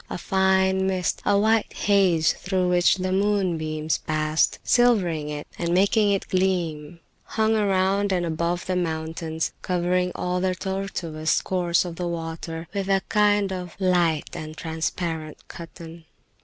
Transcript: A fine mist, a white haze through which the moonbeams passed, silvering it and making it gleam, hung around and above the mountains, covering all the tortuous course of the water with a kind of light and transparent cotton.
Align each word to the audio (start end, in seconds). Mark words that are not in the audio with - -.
A 0.09 0.17
fine 0.17 0.87
mist, 0.87 1.21
a 1.27 1.37
white 1.37 1.71
haze 1.71 2.33
through 2.33 2.69
which 2.69 2.95
the 2.95 3.11
moonbeams 3.11 3.99
passed, 3.99 4.57
silvering 4.63 5.29
it 5.29 5.45
and 5.59 5.75
making 5.75 6.09
it 6.11 6.27
gleam, 6.27 6.99
hung 7.25 7.55
around 7.55 8.11
and 8.11 8.25
above 8.25 8.65
the 8.65 8.75
mountains, 8.75 9.51
covering 9.61 10.11
all 10.15 10.41
the 10.41 10.55
tortuous 10.55 11.39
course 11.43 11.85
of 11.85 11.97
the 11.97 12.07
water 12.07 12.67
with 12.73 12.89
a 12.89 13.03
kind 13.09 13.53
of 13.53 13.75
light 13.79 14.35
and 14.35 14.57
transparent 14.57 15.47
cotton. 15.47 16.05